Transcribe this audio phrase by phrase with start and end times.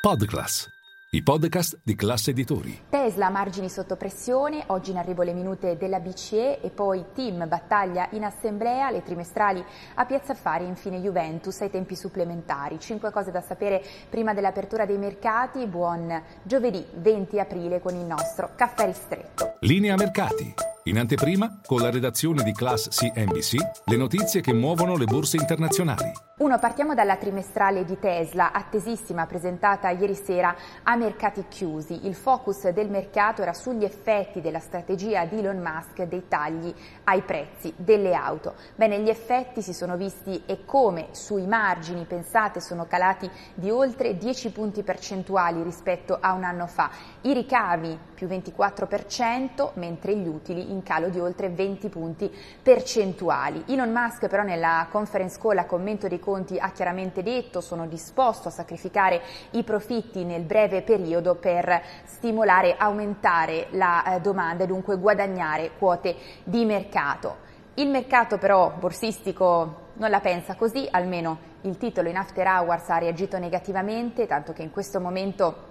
[0.00, 0.66] Podclass,
[1.10, 2.84] i podcast di classe editori.
[2.88, 8.08] Tesla margini sotto pressione, oggi in arrivo le minute della BCE e poi team battaglia
[8.12, 9.62] in assemblea, le trimestrali
[9.96, 12.80] a Piazza Affari e infine Juventus ai tempi supplementari.
[12.80, 15.66] Cinque cose da sapere prima dell'apertura dei mercati.
[15.66, 19.56] Buon giovedì 20 aprile con il nostro caffè ristretto.
[19.60, 20.69] Linea mercati.
[20.84, 26.10] In anteprima, con la redazione di Class CNBC, le notizie che muovono le borse internazionali.
[26.40, 32.06] Uno, partiamo dalla trimestrale di Tesla, attesissima, presentata ieri sera a mercati chiusi.
[32.06, 36.72] Il focus del mercato era sugli effetti della strategia di Elon Musk dei tagli
[37.04, 38.54] ai prezzi delle auto.
[38.74, 44.16] Bene, gli effetti si sono visti e come sui margini, pensate, sono calati di oltre
[44.16, 46.88] 10 punti percentuali rispetto a un anno fa.
[47.20, 53.64] I ricavi più 24%, mentre gli utili in calo di oltre 20 punti percentuali.
[53.66, 58.48] Elon Musk però nella conference call a commento dei conti ha chiaramente detto sono disposto
[58.48, 59.20] a sacrificare
[59.50, 66.16] i profitti nel breve periodo per stimolare aumentare la eh, domanda e dunque guadagnare quote
[66.44, 67.48] di mercato.
[67.74, 72.98] Il mercato però borsistico non la pensa così, almeno il titolo in after hours ha
[72.98, 75.68] reagito negativamente, tanto che in questo momento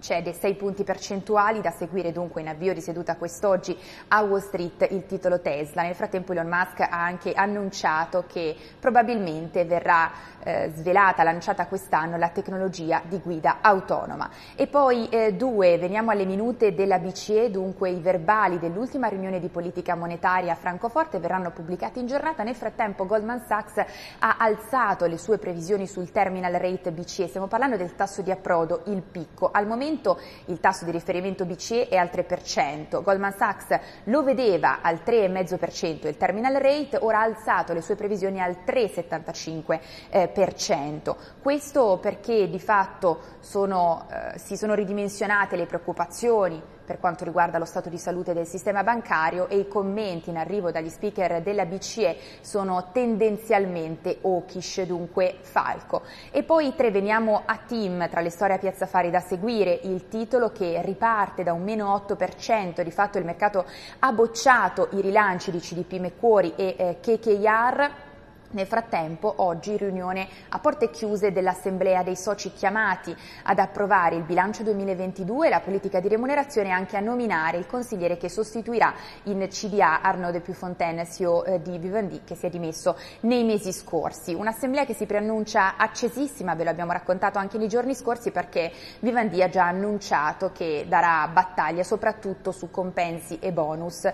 [0.00, 3.76] cede 6 punti percentuali, da seguire dunque in avvio di seduta quest'oggi
[4.08, 5.82] a Wall Street il titolo Tesla.
[5.82, 10.10] Nel frattempo Elon Musk ha anche annunciato che probabilmente verrà
[10.42, 14.30] eh, svelata, lanciata quest'anno la tecnologia di guida autonoma.
[14.54, 19.48] E poi eh, due, veniamo alle minute della BCE, dunque i verbali dell'ultima riunione di
[19.48, 22.42] politica monetaria a Francoforte verranno pubblicati in giornata.
[22.42, 23.84] Nel frattempo Goldman Sachs
[24.20, 28.82] ha alzato le sue previsioni sul terminal rate BCE, stiamo parlando del tasso di approdo,
[28.86, 29.50] il picco.
[29.52, 34.80] Al momento momento il tasso di riferimento BCE è al 3%, Goldman Sachs lo vedeva
[34.82, 41.16] al 3,5% il terminal rate, ora ha alzato le sue previsioni al 3,75%.
[41.40, 47.66] Questo perché di fatto sono, eh, si sono ridimensionate le preoccupazioni per quanto riguarda lo
[47.66, 52.16] stato di salute del sistema bancario e i commenti in arrivo dagli speaker della BCE
[52.40, 56.04] sono tendenzialmente hawkish, dunque falco.
[56.30, 60.08] E poi tre veniamo a team tra le storie a piazza fari da seguire, il
[60.08, 63.66] titolo che riparte da un meno 8%, di fatto il mercato
[63.98, 68.06] ha bocciato i rilanci di CDP Meccuori e eh, KKR
[68.50, 74.62] nel frattempo, oggi riunione a porte chiuse dell'Assemblea dei soci chiamati ad approvare il bilancio
[74.62, 78.94] 2022 e la politica di remunerazione e anche a nominare il consigliere che sostituirà
[79.24, 83.72] in CDA Arnaud de Puyfontaine, CEO eh, di Vivendi, che si è dimesso nei mesi
[83.72, 84.32] scorsi.
[84.32, 89.42] Un'assemblea che si preannuncia accesissima, ve lo abbiamo raccontato anche nei giorni scorsi perché Vivendi
[89.42, 94.08] ha già annunciato che darà battaglia soprattutto su compensi e bonus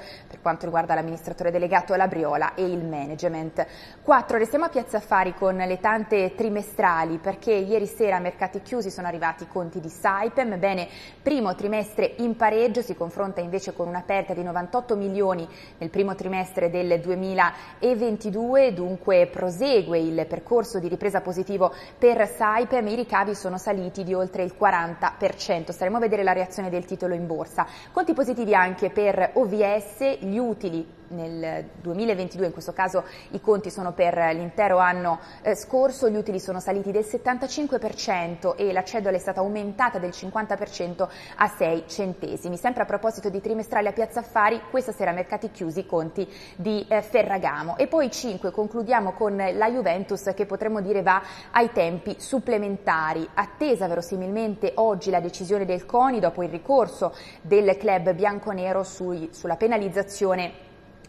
[0.44, 3.66] quanto riguarda l'amministratore delegato Labriola e il management.
[4.02, 8.90] 4 restiamo a Piazza Affari con le tante trimestrali perché ieri sera a mercati chiusi
[8.90, 10.86] sono arrivati i conti di Saipem, bene
[11.22, 16.14] primo trimestre in pareggio, si confronta invece con una perdita di 98 milioni nel primo
[16.14, 23.56] trimestre del 2022, dunque prosegue il percorso di ripresa positivo per Saipem, i ricavi sono
[23.56, 27.66] saliti di oltre il 40%, staremo a vedere la reazione del titolo in borsa.
[27.92, 33.92] Conti positivi anche per OVS, gli utili nel 2022, in questo caso i conti sono
[33.92, 39.20] per l'intero anno eh, scorso, gli utili sono saliti del 75% e la cedola è
[39.20, 42.56] stata aumentata del 50% a 6 centesimi.
[42.56, 46.84] Sempre a proposito di trimestrale a Piazza Affari, questa sera mercati chiusi i conti di
[46.88, 47.76] eh, Ferragamo.
[47.76, 53.28] E poi 5, concludiamo con la Juventus che potremmo dire va ai tempi supplementari.
[53.34, 59.56] Attesa verosimilmente oggi la decisione del CONI dopo il ricorso del club bianconero sui, sulla
[59.56, 60.63] penalizzazione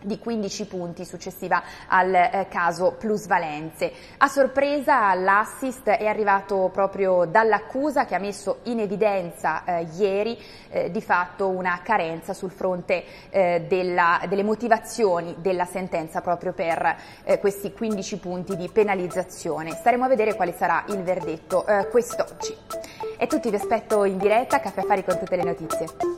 [0.06, 3.92] di 15 punti successiva al eh, caso plusvalenze.
[4.18, 10.38] A sorpresa l'assist è arrivato proprio dall'accusa che ha messo in evidenza eh, ieri
[10.70, 16.96] eh, di fatto una carenza sul fronte eh, della, delle motivazioni della sentenza proprio per
[17.24, 19.72] eh, questi 15 punti di penalizzazione.
[19.72, 22.56] Staremo a vedere quale sarà il verdetto eh, quest'oggi.
[23.18, 26.15] E tutti vi aspetto in diretta Caffè Affari con tutte le notizie.